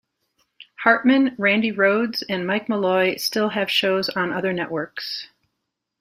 Hartmann, 0.81 1.35
Randi 1.37 1.71
Rhodes, 1.71 2.23
and 2.27 2.47
Mike 2.47 2.67
Malloy 2.67 3.17
still 3.17 3.49
have 3.49 3.69
shows 3.69 4.09
on 4.09 4.33
other 4.33 4.51
networks. 4.51 5.27